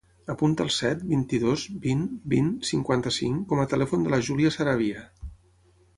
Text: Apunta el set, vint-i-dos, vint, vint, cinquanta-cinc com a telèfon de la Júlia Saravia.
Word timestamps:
Apunta 0.33 0.63
el 0.67 0.71
set, 0.75 1.03
vint-i-dos, 1.11 1.65
vint, 1.83 2.01
vint, 2.35 2.49
cinquanta-cinc 2.71 3.47
com 3.53 3.61
a 3.65 3.69
telèfon 3.75 4.09
de 4.09 4.15
la 4.15 4.21
Júlia 4.31 4.55
Saravia. 4.57 5.05